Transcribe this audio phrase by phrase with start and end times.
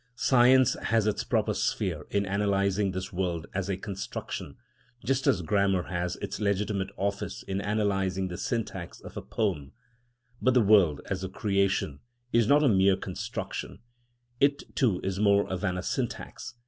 [0.15, 4.57] Science has its proper sphere in analysing this world as a construction,
[5.05, 9.73] just as grammar has its legitimate office in analysing the syntax of a poem.
[10.41, 11.99] But the world, as a creation,
[12.33, 13.77] is not a mere construction;
[14.39, 16.55] it too is more than a syntax.